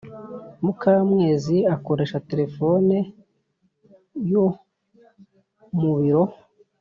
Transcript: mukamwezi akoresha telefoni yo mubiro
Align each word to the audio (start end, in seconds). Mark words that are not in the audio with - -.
mukamwezi 0.63 1.57
akoresha 1.75 2.23
telefoni 2.29 2.97
yo 4.31 4.45
mubiro 5.79 6.23